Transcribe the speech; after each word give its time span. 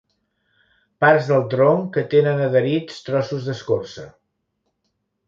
Parts 1.03 1.27
del 1.33 1.43
tronc 1.51 1.91
que 1.97 2.03
tenen 2.13 2.41
adherits 2.45 3.05
trossos 3.11 3.47
d'escorça. 3.51 4.07